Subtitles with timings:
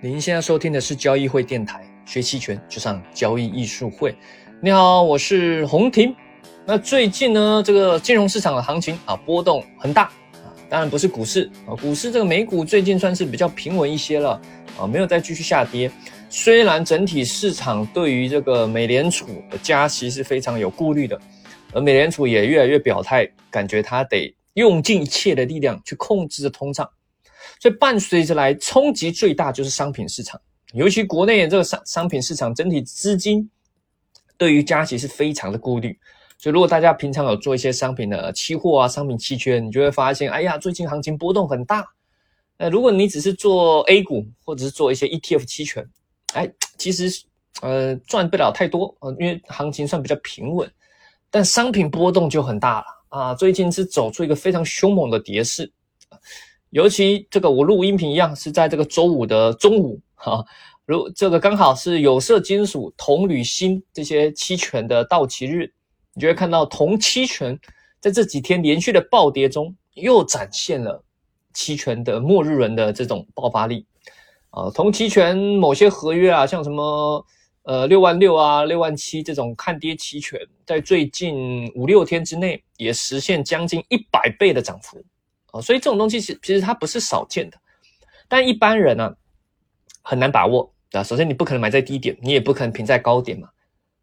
[0.00, 4.14] 您现在收听的是交易会电台，学期权就上交易艺术会。
[4.62, 6.14] 你好，我是洪婷。
[6.64, 14.40] 那最近呢，这个金融市场的行情啊，波动很大啊，当然不是股市啊，股市这个美股最近算是比较平稳一些了
[14.78, 15.90] 啊，没有再继续下跌。
[16.30, 21.20] 虽然整体市场对于这个美联储的加息是非常有顾虑的，
[21.72, 26.88] 而美联储也越来越表态，感觉它得用尽一切的力量去控制着通胀。
[27.60, 30.40] 所以伴随着来冲击最大就是商品市场，
[30.72, 33.48] 尤其国内的这个商商品市场整体资金
[34.36, 35.98] 对于加息是非常的顾虑。
[36.38, 41.84] 所以如果大家平常有做一些商品的期货啊、商品期权，你就会发现，哎呀，最近行情波动很大。
[42.56, 45.84] 那如果你只是做 A 股或者是做一些 ETF 期权，
[46.34, 47.10] 哎，其实
[47.60, 50.70] 呃赚不了太多呃，因为行情算比较平稳。
[51.30, 55.70] 但商品波动就很大了啊，最近是走出一个非常凶猛的跌势。
[56.70, 60.44] 尤其这个我录音频一样是在这个周五的中午哈，
[60.84, 65.72] 如这个刚好是有色金属铜、铝、锌这些期权的到期日，
[66.14, 67.58] 你就会看到铜期权
[68.00, 71.02] 在这几天连续的暴跌中，又展现了
[71.54, 73.86] 期权的末日轮的这种爆发力
[74.50, 74.70] 啊。
[74.70, 77.24] 铜期权某些合约啊，像什么
[77.62, 85.02] 呃六万六啊、六万七这种看跌期权，在最近五六天之内也实现将近一百倍的涨幅。
[85.52, 87.56] 啊，所以这种东西其其实它不是少见的，
[88.28, 89.14] 但一般人呢
[90.02, 91.02] 很难把握啊。
[91.02, 93.48] 首先你不可能买在低点，你也不可能平在高点嘛，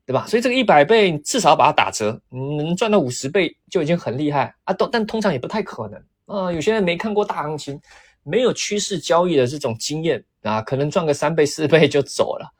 [0.06, 0.26] 对吧？
[0.28, 4.74] 所以这个一百倍至少把它打折，能赚到五十倍就已经很厉害啊。
[4.74, 6.52] 都但通常也不太可能啊。
[6.52, 7.80] 有些人没看过大行情，
[8.24, 12.52] 没有趋势交易的这种经验啊，可能赚个三倍四倍就走了。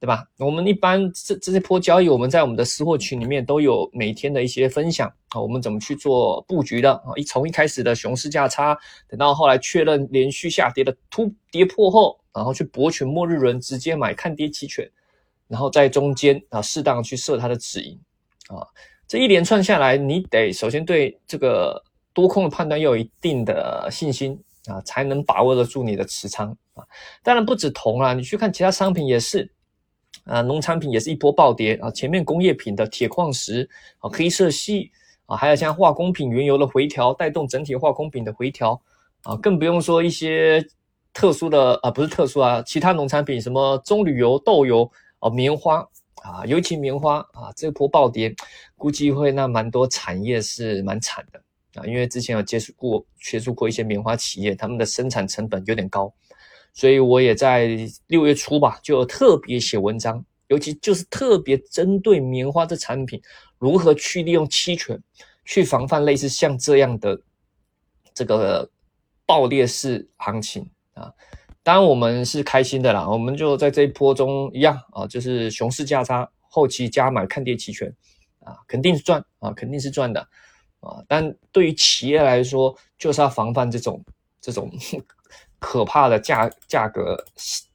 [0.00, 0.24] 对吧？
[0.38, 7.12] 我们一般这这些波交易，我们在我们的私货群里面都有每天的一些分享啊，我们怎么去做布局的啊？
[7.16, 8.74] 一从一开始的熊市价差，
[9.06, 14.90] 等到后来确认连续下跌的突跌破后，然后去博取末日轮，直接买看跌期权，
[15.46, 18.00] 然后在中间啊适当去设它的止盈
[18.48, 18.64] 啊。
[19.06, 21.78] 这一连串下来，你得首先对这个
[22.14, 26.82] 多空的判断要有一定的信心啊，才能把握得住你的持仓啊。
[27.22, 29.52] 当然不止铜啊，你去看其他商品也是。
[30.30, 31.90] 啊，农产品也是一波暴跌啊！
[31.90, 33.68] 前面工业品的铁矿石
[33.98, 34.88] 啊、黑色系
[35.26, 38.80] 啊，还有像化工品、原油的回调，带动整体化工品的回调
[39.24, 40.64] 啊，更不用说一些
[41.12, 44.88] 特殊的啊，不是特殊啊，其他农产品，什么棕榈油、豆油
[45.18, 45.84] 啊、棉花
[46.22, 48.32] 啊，尤其棉花啊，这波暴跌，
[48.76, 51.42] 估计会那蛮多产业是蛮惨的
[51.74, 56.12] 啊，因为之前有接触过、接触过一些棉花企业，他们的生产成本有点高。
[56.72, 57.76] 所以我也在
[58.06, 63.20] 六月初吧，就特别写文章，尤其就是特别针对棉花这产品，
[63.58, 64.98] 如何去利用期权
[65.44, 67.20] 去防范类似像这样的
[68.14, 68.70] 这个
[69.26, 71.12] 爆裂式行情啊。
[71.62, 77.92] 当然我们是开心的啦，我们就在这一波中一样啊，就是熊市价差后期加满看跌期权
[78.40, 80.20] 啊，肯定是赚啊，肯定是赚的
[80.80, 81.04] 啊。
[81.06, 84.02] 但对于企业来说，就是要防范这种
[84.40, 84.70] 这种。
[85.60, 87.22] 可怕的价价格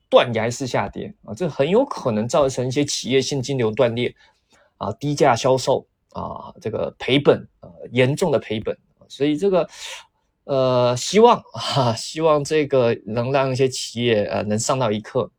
[0.09, 4.13] 断崖式下跌啊，这很有可能造成一些企业现金流断裂
[4.77, 8.75] 啊，低价销售啊，这个赔本啊，严重的赔本。
[9.07, 9.67] 所以这个
[10.45, 15.29] 呃，希望啊，希望这个能让一些企业呃能上到一课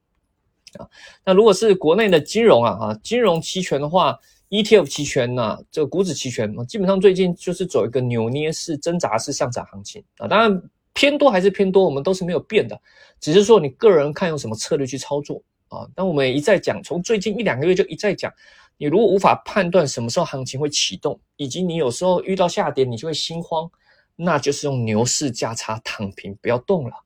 [0.78, 0.88] 啊。
[1.24, 4.18] 那如果是国内的金融啊啊，金融期权的话
[4.50, 10.62] ，ETF 期权呢，这个股指期权基本上最近就是走一个扭捏式挣扎式上涨行情啊，当然。
[10.96, 12.80] 偏多还是偏多，我们都是没有变的，
[13.20, 15.86] 只是说你个人看用什么策略去操作啊。
[15.94, 18.32] 但我们也一再讲，从最近一两个月就一再讲，
[18.78, 23.70] 你如果无法判断什么时候行情会启动，以及你有时候遇到下跌你就会心慌，
[24.16, 26.96] 那就是用牛市价差躺平，不要动了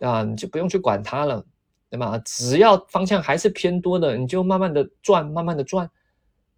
[0.00, 1.44] 啊，你就不用去管它了，
[1.90, 2.18] 对吧？
[2.24, 5.86] 只要方向还是偏多的，你就慢慢的赚，慢慢的赚，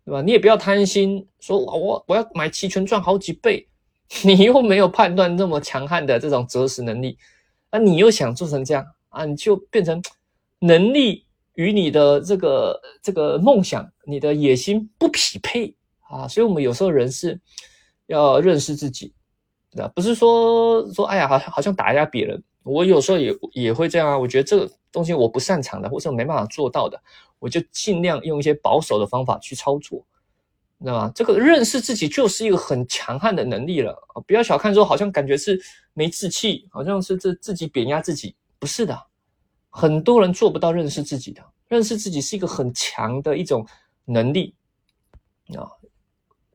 [0.04, 0.22] 对吧？
[0.22, 3.66] 你也不要贪心，说我我要买期权赚好几倍。
[4.22, 7.18] 你又没有判断那么强悍的这种择时能力，
[7.72, 9.24] 那你又想做成这样啊？
[9.24, 10.00] 你就变成
[10.60, 15.74] 能力与你的这个这个梦想、你的野心不匹配
[16.08, 16.28] 啊！
[16.28, 17.40] 所以，我们有时候人是
[18.06, 19.12] 要认识自己，
[19.72, 22.42] 对不是说说哎呀，好像好像打压别人。
[22.62, 24.18] 我有时候也也会这样啊。
[24.18, 26.98] 我觉得这个东西我不擅长的，或者没办法做到的，
[27.38, 30.04] 我就尽量用一些保守的方法去操作。
[30.80, 31.12] 知道吗？
[31.14, 34.20] 这个认识自己就是一个很强悍的能力了啊！
[34.26, 35.60] 不要小看说，好像感觉是
[35.92, 39.06] 没志气，好像是这自己贬压自己，不是的。
[39.70, 43.66] 很多人做不到认识自己的，认识自己是一个很强的一种
[44.04, 44.54] 能力
[45.56, 45.66] 啊！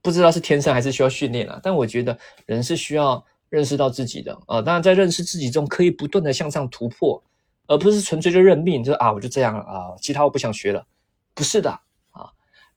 [0.01, 1.60] 不知道是天生还是需要训练啊？
[1.62, 4.62] 但我觉得人是需要认识到自己的啊！
[4.62, 7.21] 当然，在认识自己中，可以不断的向上突破
[7.68, 10.86] 而不是纯粹就认命，就啊我就这样了啊，其他我不想学了，
[11.33, 11.80] 不是的，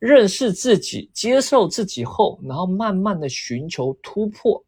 [0.02, 4.60] 认识自己，接受自己后，然后慢慢的寻求突破，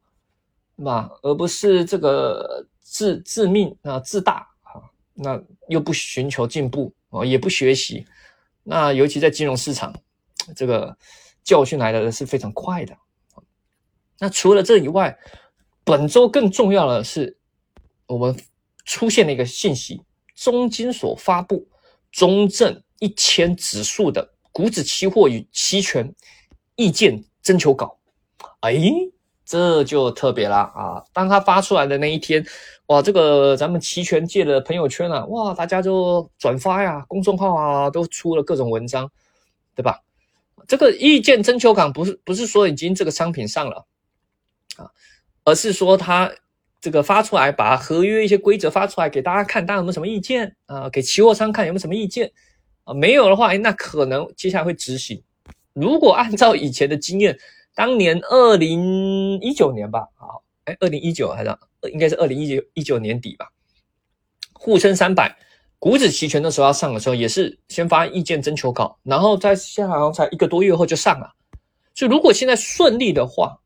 [0.77, 4.79] 那而不是这个自自命啊自大啊，
[5.13, 8.07] 那又不寻求进步啊，也不学习，
[8.63, 9.93] 那尤其在金融市场，
[10.55, 10.97] 这个
[11.43, 12.97] 教训来的是非常快的。
[14.21, 15.19] 那除了这以外，
[15.83, 17.37] 本周更重要的是，
[18.07, 18.39] 我们
[18.85, 20.01] 出现了一个信息：
[20.37, 21.67] 中金所发布
[22.13, 26.15] 中证一千指数的股指期货与期权
[26.77, 27.99] 意见征求稿。
[28.61, 28.79] 哎，
[29.45, 31.03] 这就特别了啊！
[31.13, 32.47] 当他发出来的那一天，
[32.87, 39.11] 哇，这个咱们期权界的朋友圈啊，哇，大家就转发呀，公众号啊，都出了各种文章，
[39.75, 40.01] 对吧？
[40.69, 43.85] 这个意见征求稿不是不是说已经这个商品上了。
[44.77, 44.89] 啊，
[45.43, 46.33] 而是说他
[46.81, 50.89] 这个发出来，把合约一些规则发出来给大家看，大家有没有什么意见啊？
[50.89, 52.31] 给期货商看有没有什么意见
[52.85, 52.95] 啊？
[52.95, 55.23] 没有的话，哎，那可能接下来会执行。
[55.73, 57.37] 如果按照以前的经验，
[57.75, 61.59] 当年二零一九年吧，好，哎，二零一九还是
[61.93, 63.51] 应该是二零一九一九年底吧，
[64.53, 65.37] 沪深三百
[65.79, 71.35] 股指期权的时候要上的时候，也是先发意见征求稿，然后在现在好像才一个多月后就上了。
[71.95, 73.59] 所以如果现在顺利的话，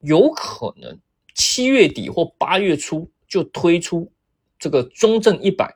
[0.00, 0.96] 有可能
[1.34, 4.10] 七月底或八月初就推出
[4.58, 5.74] 这个中证一百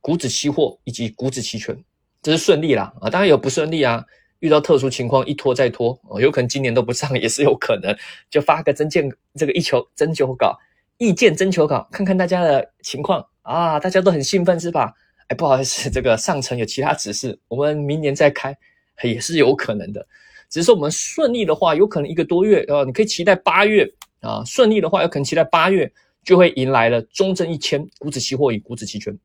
[0.00, 1.76] 股指期货以及股指期权，
[2.22, 3.08] 这是顺利啦啊！
[3.08, 4.04] 当然有不顺利啊，
[4.40, 7.96] 遇到特殊情况一拖再拖，有可能今年都不上也是有可能，
[8.28, 10.58] 就发个征件这个一求征求稿、
[10.98, 14.92] 意见征求稿，看看大家的情况啊，大家都很兴奋是吧？
[15.28, 18.56] 哎，不好意思，这个上层有其他指示，我们明年再开
[19.02, 20.06] 也是有可能的。
[20.48, 23.88] 只是说我们顺利的话，有可能一个多月啊，你可以期待八月
[24.20, 25.90] 啊，顺利的话有可能期待八月
[26.22, 29.16] 就会迎来了中证一千股指期货与股指期权，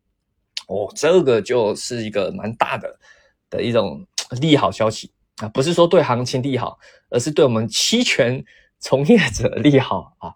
[0.72, 3.00] 哦，这个就是一个蛮大的
[3.50, 4.08] 的一种
[4.40, 6.80] 利好消息啊，不是说对行情利好，
[7.10, 8.44] 而是对我们期权
[8.80, 10.34] 从业者利好啊。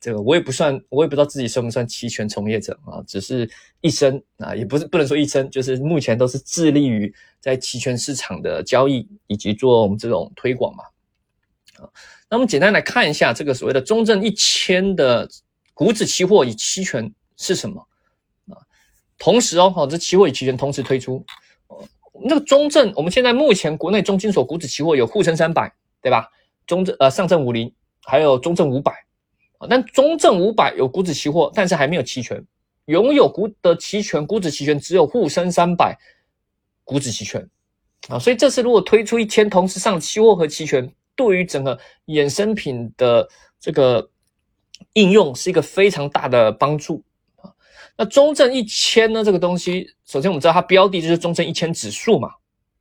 [0.00, 3.50] 这个我也不算，我也不知道自己算不算期权从业者啊，只是
[3.80, 10.84] 一生啊，也不是不能说一生，就是目前都是致力于在期权市场的交易以及做我们这种推广嘛。
[11.82, 11.90] 啊，
[12.30, 15.28] 那我们简单来看一下这个所谓的中证一千的
[15.72, 17.84] 股指期货与期权是什么？
[19.18, 21.24] 同时哦，好，这期货与期权同时推出。
[22.22, 26.28] 那个中证，我们现在目前国内中金所股指期货有沪深三百，对吧？
[26.66, 27.72] 中证呃上证五零，
[28.04, 28.92] 还有中证五百。
[29.58, 32.44] 啊，但中证五百有股指期货，但是还没有期权。
[32.86, 35.98] 拥有股的期权，股指期权只有沪深三百
[36.84, 37.46] 股指期权
[38.08, 43.28] 啊，所以这次如果推出一千同时上期货和期权，对于整个衍生品的
[43.60, 44.08] 这个
[44.92, 47.02] 应用是一个非常大的帮助。
[47.98, 52.30] 那中证一千呢，这个东西，首先我们知道它标的就是中证一千指数嘛，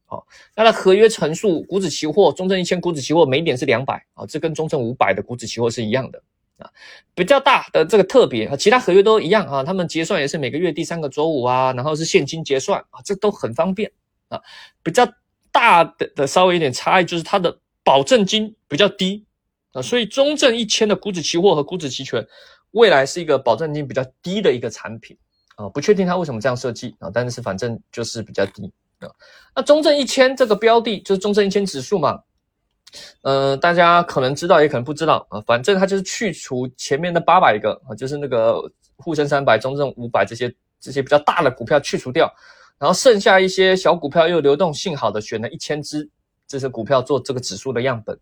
[0.05, 0.25] 好，
[0.55, 6.23] 那它合约乘数股指期货，中证一千股指期货每点是两百啊，这跟中证五百的股指期货是一样的。
[6.57, 6.67] 啊，
[7.13, 13.91] 比较大的这个特别啊，其他合约都一样啊，他们结算也是每个月第三个周五啊，然后是现金结算啊，这都很方便
[14.29, 14.41] 啊。
[14.81, 15.07] 比较
[15.51, 19.23] 大的的稍微有点差异就是它的保证金比较低
[19.71, 22.25] 啊，所以中证一千的股指期货和股指期权
[22.77, 25.17] 未来是一个保证金比较低的一个产品
[25.55, 29.09] 啊，不确定它为什么这样设计啊，但是反正就是比较低啊。
[29.55, 32.21] 那中证一千这个标的就是中证一千指数嘛。
[33.23, 35.41] 嗯，大家可能知道，也可能不知道啊。
[35.41, 38.61] 反正它就是去除前面的八百个啊，就是那个
[38.95, 42.33] 沪深三百、中证五百这些这些比较大的股票去除掉，
[42.79, 46.09] 然后剩下一些小股票又流动性好的，选了一千只
[46.47, 48.17] 这些股票做这个指数的样本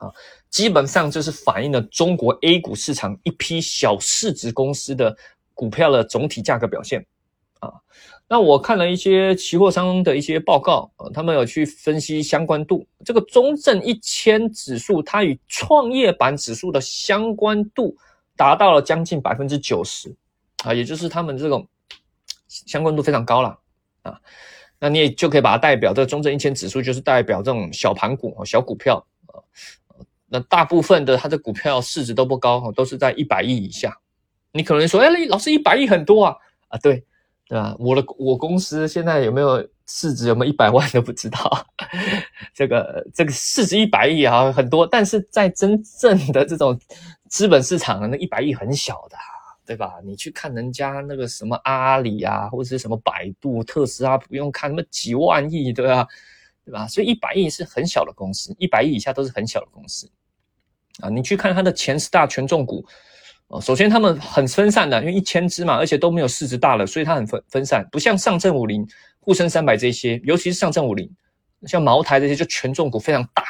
[0.00, 0.10] 啊，
[0.48, 5.14] 基本上就是反映了中国 A 股市场一批小市值公司的
[5.52, 7.04] 股票的总体价格表现
[7.58, 7.70] 啊。
[8.26, 12.86] 那我看了一些期货商的一些报告啊，他们有去分析相关度。
[13.04, 17.94] 这个中证一千指数，它与创业板指数的相关度
[18.36, 20.14] 达到了将近百分之九十
[20.64, 21.66] 啊，也就是他们这种
[22.48, 23.58] 相关度非常高了
[24.02, 24.18] 啊。
[24.78, 29.36] 那你也就可以把它代表，这个中证一千指数就是代表这种小盘股小股票啊。
[30.30, 33.94] 那大部分的它的股票市值都不高都是在一百亿以下。
[34.52, 36.36] 你可能说，哎，老师一百亿很多啊
[36.68, 37.04] 啊，对。
[37.48, 37.74] 对吧？
[37.80, 40.28] 我的我公司现在有没有市值？
[40.28, 41.66] 有没有一百万都不知道。
[42.54, 46.78] 这个这个市值一百亿啊，很多，但是在真正的这种
[47.28, 49.16] 资本市场，那一百亿很小的，
[49.66, 49.94] 对吧？
[50.04, 56.06] 你去看人家那个什么阿里啊，或者是什么百度、特斯拉，不用看，那么几万亿，对吧？
[56.64, 56.86] 对吧？
[56.86, 60.08] 所以一百亿是很小的公司，一百亿以下都是很小的公司
[61.00, 61.08] 啊。
[61.08, 62.84] 你去看它的前十大权重股。
[63.48, 68.86] 啊，首先他们很分散的，因为一千只嘛，而且都没有市值大了，所以它很分分散，不像上证五零、
[69.18, 71.10] 沪深三百这些，尤其是上证五零，
[71.66, 73.42] 像茅台这些就权重股非常大，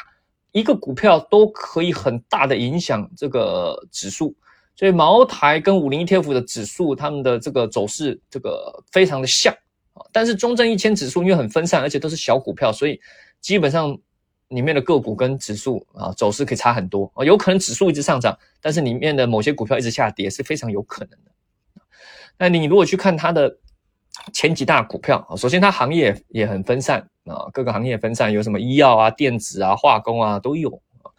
[0.53, 4.35] 一个股票都可以很大的影响这个指数，
[4.75, 9.53] 所以茅台跟五零 ETF 的指数，他们的这个走势这个非常的像
[9.93, 12.99] 啊，但是中证一千指数因为很分散，而且都是小股票，所以
[13.43, 13.95] 基本上。
[14.51, 21.31] 里面的个股跟指数啊走势可以差很多啊，有可能指数一直上涨，但是里面的某些股票一直下跌是非常有可能的。
[22.37, 23.59] 那你如果去看它的
[24.33, 30.69] 前几大股票啊，首先它行业也很分散啊，各个行业分散，有什么医药啊、电子啊、化工啊都有
[31.03, 31.11] 啊。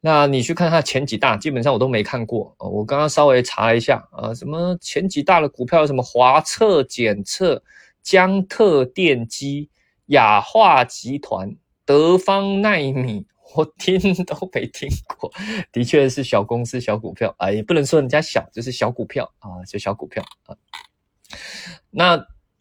[0.00, 2.66] 那你去看它前几大，基本上我都没看过啊。
[2.66, 7.62] 我刚刚稍微查了一下啊，什么前几大的股票有，什么华测检测、
[8.02, 9.70] 江特电机、
[10.06, 11.54] 雅化集团。
[11.86, 13.24] 德方奈米，
[13.54, 15.32] 我听都没听过，
[15.72, 20.56] 的确是小公司、小股票啊，也不能说人家小，就是小股票啊，就小股票啊。
[21.90, 22.16] 那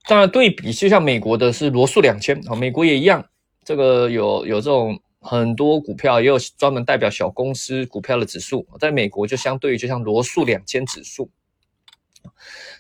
[0.07, 3.25] 当然对比，就像美国的是罗素两千啊，美国也一样，
[3.63, 11.29] 这个有有这种很多股票，也有专门代表小公司股票的指数，在美国就相对于就像罗素两千指数。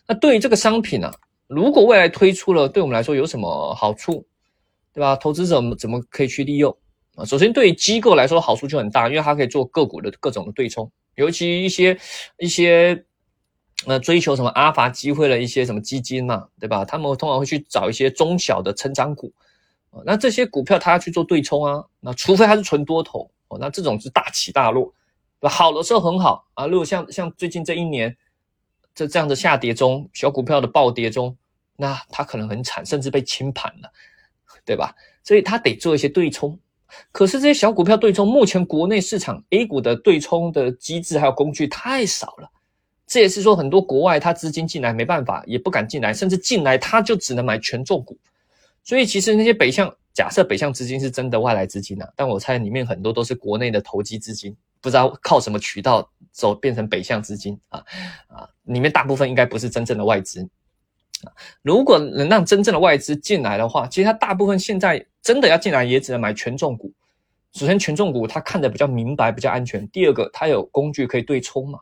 [0.07, 1.11] 那对于这个商品呢，
[1.47, 4.27] 如果未来推出了，对我们来说有什么好处？
[4.95, 5.13] 对吧？
[5.17, 6.73] 投资者怎么可以去利用
[7.15, 7.25] 啊？
[7.25, 11.99] 首先，对机构来说好处就很大，因为它可以做个股的各种的对冲，尤其一些
[12.37, 13.03] 一些
[13.85, 16.85] 呃追求什么阿法机会的一些什么基金嘛，对吧？
[16.85, 19.33] 他们通常会去找一些中小的成长股，
[20.05, 24.93] 那这些股票它要去做对冲啊，那除非它是纯多头哦，那这种是大起大落，
[25.41, 28.15] 好的时候很好啊，如果像像最近这一年
[28.93, 31.35] 这这样的下跌中，小股票的暴跌中，
[31.75, 33.91] 那它可能很惨，甚至被清盘了。
[34.65, 34.93] 对吧？
[35.23, 36.57] 所以它得做一些对冲，
[37.11, 42.49] 可是这些小股票对冲，目前国内市场 A 股的对冲的机制还有工具太少了。
[43.07, 48.17] 这也是说很多国外它资金进来没办法，也不敢进来，甚至进来它就只能买权重股。
[48.83, 57.83] 所以其实那些北向，假设北向资金是真的外来资金啊，但我猜里面很多都是国内的投机资金，不知道靠什么渠道走变成北向资金啊
[58.27, 60.47] 啊，里面大部分应该不是真正的外资。
[61.61, 66.91] 如果能让真正的外资进来的话，其实它大部分现在真的要进来也只能买权重股。
[67.53, 69.87] 首先，权重股它看得比较明白，比较安全。
[69.89, 71.79] 第二个，它有工具可以对冲嘛。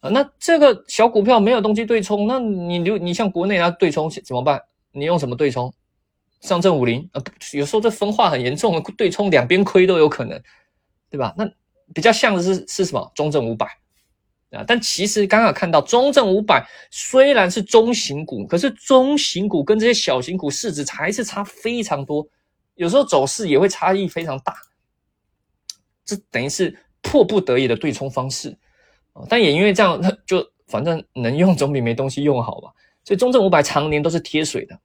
[0.00, 4.60] 啊，那这个小股票没有东西对冲，那你就你像国内要对冲怎么办？
[4.90, 5.72] 你用什么对冲？
[6.40, 7.22] 上证五零啊，
[7.52, 10.42] 有时候这分化很严重，对冲两边亏都有可能，
[11.08, 11.32] 对吧？
[11.36, 11.48] 那
[11.94, 13.12] 比较像的是是什么？
[13.14, 13.68] 中证五百。
[14.52, 22.26] 啊，但其实刚刚看到中证五百虽然是中型股，可是中型股跟这些小型股市值还是差非常多，
[22.74, 24.54] 有时候走势也会差异非常大。
[26.04, 28.56] 这等于是迫不得已的对冲方式，
[29.28, 32.70] 但也因为这样，那 就反正能用总比没东西用好吧。
[33.04, 34.78] 所以中证五百常年都是贴水的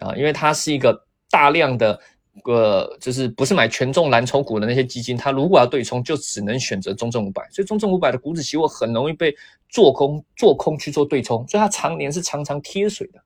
[0.00, 1.98] 啊，因为它是一个大量的。
[2.42, 7.46] 个就是不是买权重蓝筹股的那些基金，它如果要对冲，就只能选择中证五百。
[7.50, 9.34] 所以中证五百的股指期货很容易被
[9.68, 13.20] 做空做空去做对冲，所以它常年是常常贴水的。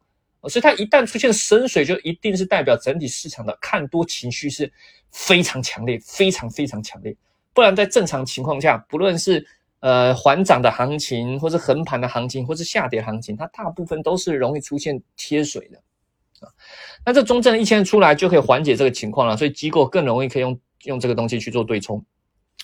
[0.49, 4.69] 所以它一旦出现深水，就一定是代表整体市场的看多情绪是
[5.13, 7.17] 非常强烈、非常非常强烈。
[7.55, 9.47] 不然在正常情况下，不论是
[9.79, 15.81] 呃缓涨的行情，或是横盘的行情，或是下跌行情，它大部分都是容易出现贴水的。
[17.05, 22.05] 那这中证一千出来就可以缓解这个情况了，所以机构更容易可以用用这个东西去做对冲，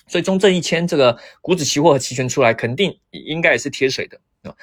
[0.07, 4.55] 所以中证一千这个股指期货和期权出来，肯定应该也是贴水的啊。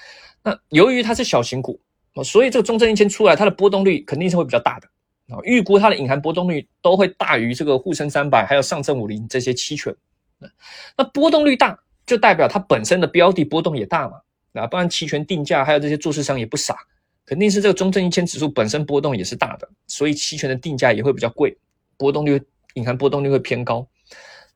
[0.43, 1.81] 那由于它是小型股，
[2.25, 4.89] 所以这个中证一千出来，它的波动率肯定是会比较大的
[5.35, 5.39] 啊。
[5.45, 9.95] 预估它的隐含波动率都会大于这个沪深三百还有上证五零这些期权。
[10.97, 14.21] 那波动率大，就代表它本身的标的波动也大嘛
[14.55, 16.77] 啊，不然期权定价还有这些做市商也不傻。
[17.27, 21.59] 肯定是这个中证一千指数本身波动也是大的，所以期权的定价也会比较贵，
[21.99, 22.41] 波动率
[22.75, 23.87] 隐含波动率会偏高。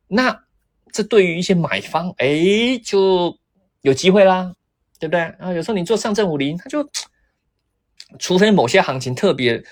[0.06, 0.44] 那
[0.92, 3.36] 这对于一些买方，哎，就
[3.82, 4.54] 有机会啦，
[4.98, 5.20] 对不对？
[5.20, 6.88] 啊，有时候你做上证五零，它就
[8.18, 9.62] 除非某些行情特别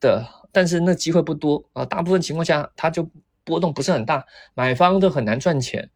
[0.00, 3.08] 的，但是那机会不多啊，大部分情况下它就
[3.44, 5.90] 波动不是很大，买方都很难赚钱。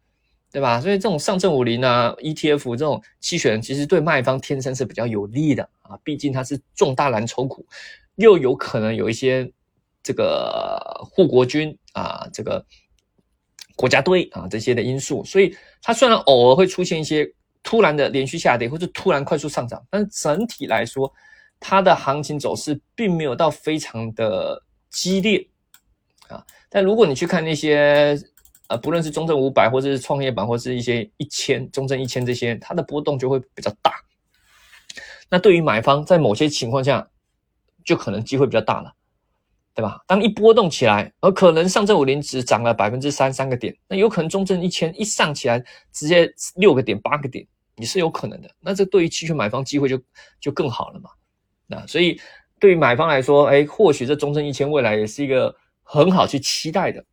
[0.51, 0.81] 对吧？
[0.81, 5.95] 所以这种上证五零啊，ETF 这种期权，其实对卖方天生是比较有利的啊。
[6.03, 7.63] 毕竟它是重大蓝筹股，
[8.15, 9.51] 又有可能有一些
[10.01, 12.65] 这个护国军啊，这个
[13.75, 15.23] 国家队啊这些的因素。
[15.23, 21.13] 所以它虽然偶尔会出现一些突然的连续下跌，或者突然快速上涨，但整体来说，
[21.59, 25.47] 它的行情走势并没有到非常的激烈
[26.27, 26.43] 啊。
[26.69, 28.19] 但如果你去看那些，
[28.69, 33.93] 呃，不论是中证五百，或者是创业板，或是一些一千、中证一千这些，它的波动就会比较大。
[35.29, 37.07] 那对于买方，在某些情况下，
[37.83, 38.93] 就可能机会比较大了，
[39.73, 39.99] 对吧？
[40.07, 47.45] 当一波动起来，而可能上证五零只涨了百分之三三个点，那有可能中证一千一上起来，直接六个点、八个点，
[47.77, 48.49] 也是有可能的。
[48.59, 49.99] 那这对于期权买方机会就
[50.39, 51.09] 就更好了嘛？
[51.65, 52.19] 那所以
[52.59, 57.03] 对于买方来说，哎，或许这中证一千未来也是一个很好去期待的。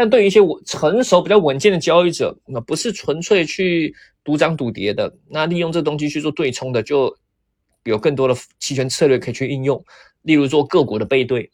[0.00, 7.12] 但对于一些稳成熟、比较稳健的交易者，那不是纯粹去赌涨赌跌的，那利用这东西去做对冲的，就
[7.82, 9.84] 有更多的期权策略可以去应用。
[10.22, 11.50] 例如做个股的背对，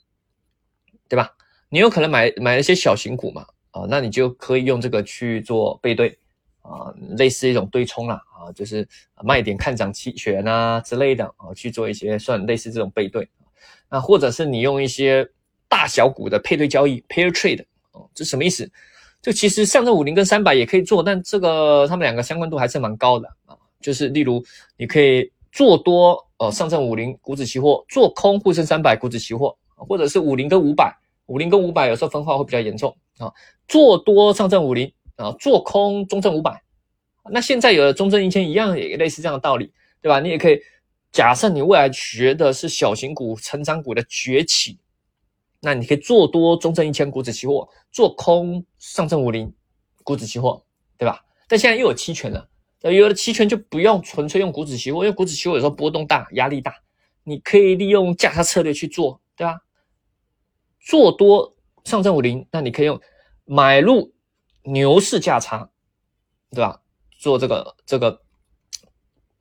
[1.08, 1.30] 对吧？
[1.70, 6.18] 你有可能买买了一些小型股嘛，啊，那你就可以用这个去做背对，
[6.60, 8.86] 啊，类似一种对冲啦，啊，就是
[9.22, 13.26] 卖点看涨期权啊之类的，啊，去做一些算类似这种背对。
[13.88, 15.26] 那或者是你用一些
[15.66, 17.64] 大小股的配对交易 （pair trade）。
[17.94, 18.70] 哦，这什么意思？
[19.22, 23.56] 这其实上证五零跟三百也可以做，但这个他们两个相关度还是蛮高的啊。
[23.80, 24.44] 就是例如，
[24.76, 33.32] 你可以做多呃上证五零股指期货，做空沪深三百股指期货，或者是五零跟五百，五零跟五百有时候分化会比较严重啊。
[33.66, 36.62] 做多上证五零啊，做空中证五百。
[37.30, 39.72] 那现在有了中证一千一样也类似这样的道理，
[40.02, 40.20] 对吧？
[40.20, 40.60] 你也可以
[41.12, 44.78] 假设你未来觉得是小型股、成长股的崛起。
[45.64, 49.50] 那你可以做多中证一千股指期货，做空上证五零
[50.02, 50.62] 股指期货，
[50.98, 51.24] 对吧？
[51.48, 52.46] 但现在又有期权了，
[52.82, 56.74] 有了期权就不用纯粹用股指期货，因为股指期货有时候波动大，压力大，
[57.22, 59.58] 你可以利用价差策略去做，对吧？
[60.80, 63.00] 做多上证五零，那你可以用
[63.46, 64.12] 买入
[64.64, 65.70] 牛市价差，
[66.50, 66.82] 对吧？
[67.18, 68.20] 做这个这个，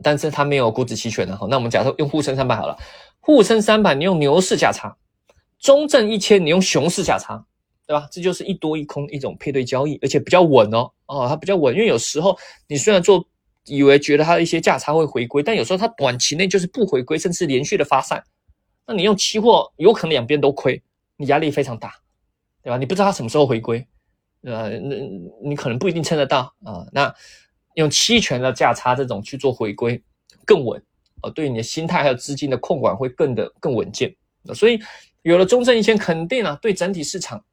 [0.02, 1.46] 但是它没有股指期权的哈。
[1.50, 2.78] 那我们假设用沪深三百好了，
[3.20, 4.96] 沪深三百你用牛市价差。
[5.64, 7.42] 中证一千，你用熊市价差，
[7.88, 8.06] 对吧？
[8.12, 10.92] 这就是一多一空一种配对交易，而且比较稳哦。
[11.06, 13.26] 哦，它比较稳，因为有时候你虽然做，
[13.66, 18.22] 以为觉得它的一些价差会回归，但有时候它短期内就是不回归，甚至连续的发散。
[18.86, 20.82] 那你用期货，有可能两边都亏，
[21.16, 21.94] 你压力非常大，
[22.62, 22.78] 对吧？
[22.78, 23.88] 你不知道它什么时候回归，
[24.42, 24.96] 呃，那
[25.42, 26.86] 你可能不一定撑得到啊。
[26.92, 27.14] 那
[27.76, 30.04] 用期权的价差这种去做回归
[30.44, 30.84] 更稳，
[31.22, 34.14] 呃，对你的心态还有资金的控管会更的更稳健。
[34.54, 34.78] 所以。
[35.24, 37.44] 有了中证一千，肯定啊，对整体市场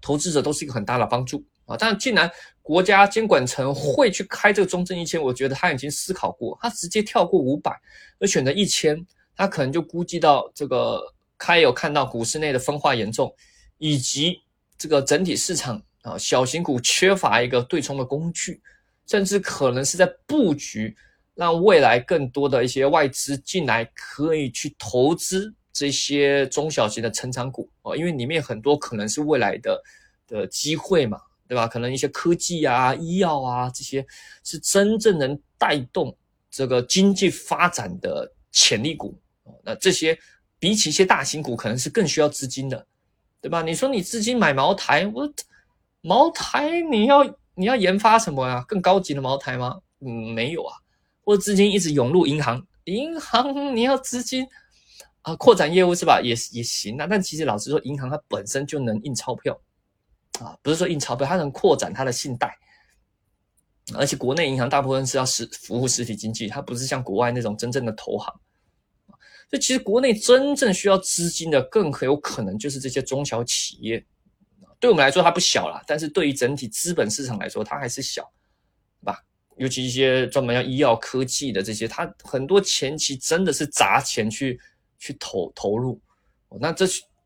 [0.00, 1.76] 投资者都是一个很大的帮助啊。
[1.78, 2.30] 但既然
[2.62, 7.78] 国家监管层会去开这个中证一千，我觉得他已经思考过，他直接跳过五百，
[8.18, 11.02] 而选择一千，他可能就估计到这个
[11.36, 13.32] 开有看到股市内的分化严重，
[13.76, 14.40] 以及
[14.76, 18.62] 这个整体市场啊小型股缺乏一个对冲的工具，
[19.06, 20.96] 甚至可能是在布局，
[21.34, 25.54] 让未来更多的一些外资进来可以去投资。
[25.78, 29.80] 这些中小型的成长股哦，因为里面很多可能是未来的
[30.26, 31.68] 的机会嘛，对吧？
[31.68, 34.04] 可能一些科技啊、医药啊这些
[34.42, 36.16] 是真正能带动
[36.50, 39.16] 这个经济发展的潜力股
[39.62, 40.18] 那这些
[40.58, 42.84] 比起一些大型股，可能是更需要资金的，
[43.40, 43.62] 对吧？
[43.62, 45.32] 你说你资金买茅台，我
[46.00, 48.64] 茅台你要你要研发什么呀？
[48.66, 49.78] 更高级的茅台吗？
[50.00, 50.74] 嗯，没有啊。
[51.24, 54.44] 或者资金一直涌入银行，银行你要资金。
[55.28, 56.20] 啊，扩展业务是吧？
[56.22, 57.06] 也也行啊。
[57.08, 59.60] 但其实老实说，银行它本身就能印钞票
[60.40, 62.56] 啊，不是说印钞票，它能扩展它的信贷。
[63.94, 68.34] 而且国内银行大部分是要实服务实体经济，它不是像国外那种真正的投行。
[69.50, 74.02] 所以其实国内真正需要资金的，更很有可能就是这些中小企业。
[74.80, 78.22] 对我们来说它不小了，但是对于整体资本市场来说，它还是小，
[79.00, 79.22] 对吧？
[79.56, 84.60] 尤其一些专门要医药科技的这些，它很多前期真的是砸钱去。
[84.98, 86.00] 去投投入，
[86.60, 86.84] 那这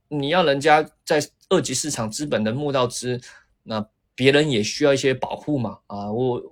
[0.09, 3.21] 你要人家在二级市场资本的募到资，
[3.63, 6.43] 那别人也需要一些保护嘛啊，我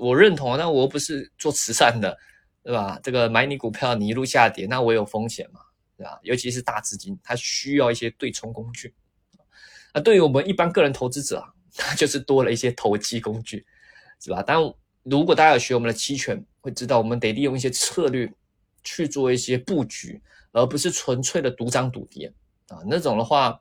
[0.00, 2.16] 我认同啊，但我不是做慈善的，
[2.62, 3.00] 对吧？
[3.02, 5.60] 这个买你股票你一路下跌，那我有风险嘛，
[5.96, 6.18] 对吧？
[6.22, 8.94] 尤其是大资金，它需要一些对冲工具，
[9.94, 13.64] 那对于我们一般个人投资者啊， 它就是多了一些投机工具，
[14.20, 14.44] 是吧？
[14.46, 14.58] 但
[15.04, 18.30] 如果大家有学我们的期权，会知道我们得利用一些策略
[18.84, 20.20] 去做一些布局。
[20.52, 22.32] 而不是纯粹的独涨独跌
[22.68, 23.58] 啊，那种的话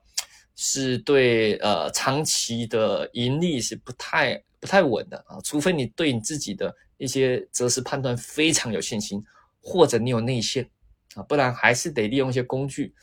[0.56, 9.24] 是对呃长期的盈利是不太不太稳的啊，除非你对你自己的一些择时判断非常有信心，
[9.62, 10.70] 或者你有内线
[11.16, 12.94] 啊，不然还是得利用一些工具，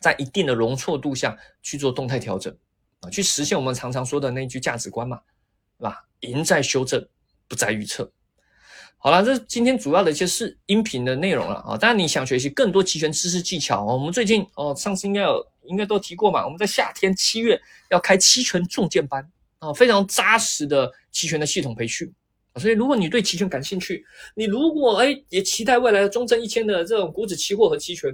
[0.00, 2.56] 在一定的容错度下去做动态调整
[3.00, 5.20] 啊，去实现我们常常说的那句价值观嘛，
[5.78, 6.06] 是吧？
[6.20, 7.06] 赢在修正，
[7.48, 8.10] 不在预测。
[9.06, 11.78] 好了，这是今天主要的一些是音频的内容了啊。
[11.78, 16.44] 当然，你想学习更多期权知识技巧哦，我们最近哦，上次应该有应该都提过嘛。
[16.44, 17.56] 我们在夏天七月
[17.88, 19.24] 要开期权重建班
[19.60, 22.12] 啊，非常扎实的期权的系统培训。
[22.56, 28.12] 所以，如果你对期权感兴趣，你如果哎也期待未来的中证一千的这种股指期货和期权，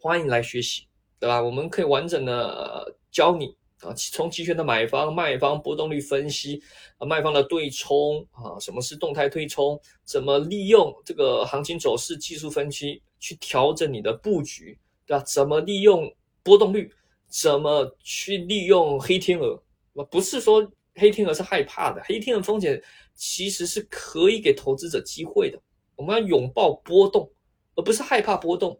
[0.00, 0.88] 欢迎来学习，
[1.20, 1.40] 对吧？
[1.40, 3.54] 我们可以完整的教你
[3.86, 6.60] 啊，从期权的买方、卖方、波动率分析
[6.98, 15.22] 啊，卖方的对冲啊，什么是动态对冲，怎么利用这个行情走势技术分析去调整你的布局，对吧？
[15.24, 16.92] 怎么利用波动率，
[17.28, 19.62] 怎么去利用黑天鹅？
[20.10, 22.82] 不是说黑天鹅是害怕的，黑天鹅风险。
[23.18, 25.58] 其实是可以给投资者机会的。
[25.94, 27.26] 我们要拥抱波动，
[27.74, 28.78] 而不是害怕波动，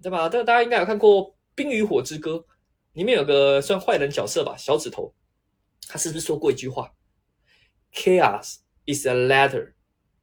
[0.00, 0.28] 对吧？
[0.28, 2.34] 这个大家应该有看过《冰与火之歌》，
[2.94, 5.14] 里面有个算坏人角色吧，小指头，
[5.86, 6.92] 他是不是说过一句话
[7.92, 9.74] ：“Chaos is a ladder”，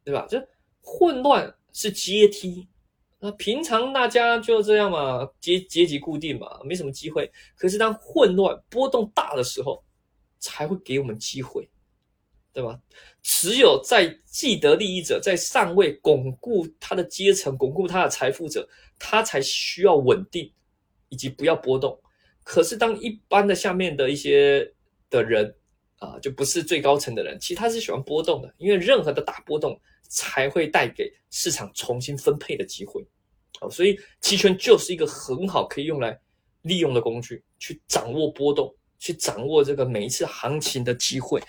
[0.04, 0.26] 对吧？
[0.28, 0.42] 就
[0.82, 2.68] 混乱是阶梯。
[3.20, 7.32] 那平常大家就这样嘛，阶阶级固定嘛，没什么机会。
[7.56, 9.84] 可是当混乱波动大的时候，
[10.40, 11.70] 才会给我们机会。
[12.54, 12.78] 对吧？
[13.22, 18.68] 只有在既得利益者在上位巩固他的阶层、巩固他的财富者，
[19.00, 20.52] 他才需要稳定
[21.08, 21.98] 以及不要波动。
[22.44, 24.72] 可是当一般的下面的一些
[25.10, 25.54] 的人
[25.98, 33.06] 啊，就不是最高层的人，其实他是喜欢波动的，因为任何的大波动才会带给市场重新分配的机会。
[33.60, 36.20] 好，所以期权就是一个很好可以用来
[36.64, 41.40] 利用的工具，去掌握波动，去掌握这个每一次行情的机会。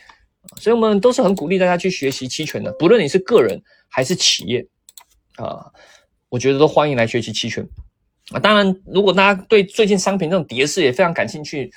[0.56, 4.66] 所以，我们都是很鼓励大家去学习期权的，不论你是个人还是企业，
[5.36, 5.72] 啊，
[6.28, 7.66] 我觉得都欢迎来学习期权。
[8.30, 11.70] 啊，当然，如果大家对最近商品这种跌势也非常感兴趣，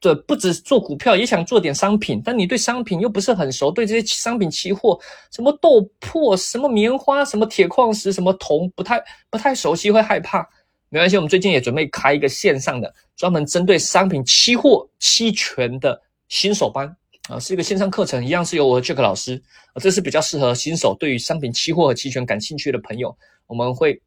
[0.00, 4.98] 对，不止做股票，也想做点商品，但你对商品又不是很熟，对这些商品期货，
[5.30, 10.48] 什么豆粕、什么棉花、什么铁矿石、什么铜，不太不太熟悉，会害怕，
[10.88, 16.96] 没关系，我们最近也准备开一个线上的，专门针对商品期货期权的新手班。
[17.28, 19.40] 啊，是一个线上课程，一样是由我 Jack 老师，
[19.72, 24.00] 啊，这是比较适合新手对于商品期货和期权感兴趣的朋友，我们会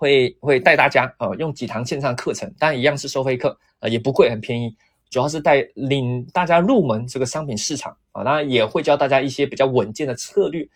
[0.00, 4.74] 会会带大家啊，用几堂线上课程，当然一样是收费课，啊，也不贵，很便宜，
[5.10, 10.66] 主要是带领大家入门这个商品市场，啊，当然也会教大家一些比较稳健的策略，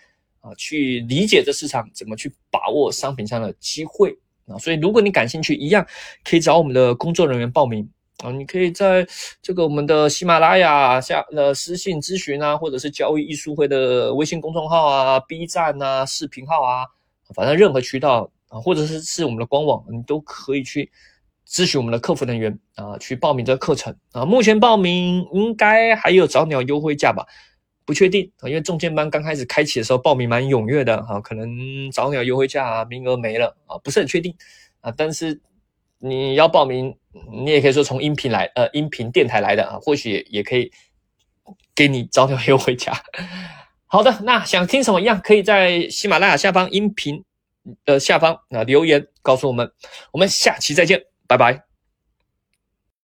[0.41, 4.15] 啊，去理解这市场怎么去把握商品上的机会，
[4.47, 5.87] 啊，所以如果你感兴趣，一样
[6.23, 7.89] 可以找我们的工作人员报名。
[8.23, 9.05] 啊，你可以在
[9.43, 16.85] 这个我们的喜马拉雅下呃私信咨询啊，或者是交易艺术会的微信公众号啊、B 站啊、视频号啊，
[17.35, 18.31] 反正任何渠道
[18.61, 20.91] 或者是是我们的官网，你都可以去
[21.49, 24.25] 咨询我们的客服人员啊，去报名这个课程啊。
[24.25, 27.27] 目前报名应该还有早鸟优惠价吧？
[27.85, 34.35] 不确定啊，因为中间班刚开始开启的时候报名蛮踊跃的啊，可能早鸟优惠价名额没了啊，不是很确定
[34.81, 35.41] 啊，但是。
[36.01, 36.95] 你要报名，
[37.33, 40.71] 你也可以说从音频来，呃，音频电台来的啊，或许也可以
[41.75, 42.93] 给你早鸟优惠价。
[43.87, 47.25] 好的，那想听什么一样，可以在喜马拉雅下方音频
[47.85, 49.71] 的下方啊留言告诉我们。
[50.13, 51.74] 我们下期再见，拜拜。